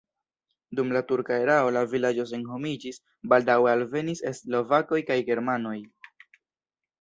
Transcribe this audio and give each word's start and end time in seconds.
Dum 0.77 0.93
la 0.95 1.01
turka 1.09 1.35
erao 1.41 1.67
la 1.75 1.83
vilaĝo 1.91 2.25
senhomiĝis, 2.31 2.97
baldaŭe 3.35 3.69
alvenis 3.75 4.25
slovakoj 4.41 5.01
kaj 5.11 5.19
germanoj. 5.29 5.77